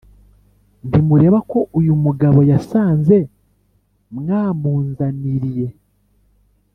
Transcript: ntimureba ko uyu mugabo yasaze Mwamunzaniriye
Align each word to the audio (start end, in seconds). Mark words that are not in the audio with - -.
ntimureba 0.87 1.39
ko 1.51 1.59
uyu 1.79 1.93
mugabo 2.03 2.39
yasaze 2.51 3.17
Mwamunzaniriye 4.17 5.67